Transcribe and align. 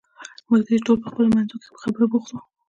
ملګري 0.51 0.79
ټول 0.85 0.97
په 1.03 1.07
خپلو 1.11 1.27
منځو 1.35 1.55
کې 1.61 1.67
په 1.73 1.79
خبرو 1.83 2.11
بوخت 2.11 2.29
وو. 2.31 2.39